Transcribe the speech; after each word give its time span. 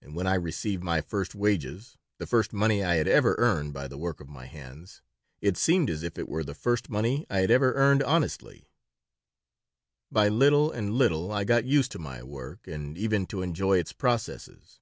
And 0.00 0.14
when 0.14 0.28
I 0.28 0.36
received 0.36 0.84
my 0.84 1.00
first 1.00 1.34
wages 1.34 1.98
the 2.18 2.26
first 2.28 2.52
money 2.52 2.84
I 2.84 2.94
had 2.94 3.08
ever 3.08 3.34
earned 3.36 3.72
by 3.72 3.88
the 3.88 3.98
work 3.98 4.20
of 4.20 4.28
my 4.28 4.46
hands 4.46 5.02
it 5.40 5.56
seemed 5.56 5.90
as 5.90 6.04
if 6.04 6.16
it 6.16 6.28
were 6.28 6.44
the 6.44 6.54
first 6.54 6.88
money 6.88 7.26
I 7.28 7.40
had 7.40 7.50
ever 7.50 7.72
earned 7.74 8.04
honestly 8.04 8.70
By 10.08 10.28
little 10.28 10.70
and 10.70 10.94
little 10.94 11.32
I 11.32 11.42
got 11.42 11.64
used 11.64 11.90
to 11.94 11.98
my 11.98 12.22
work 12.22 12.68
and 12.68 12.96
even 12.96 13.26
to 13.26 13.42
enjoy 13.42 13.78
its 13.80 13.92
processes. 13.92 14.78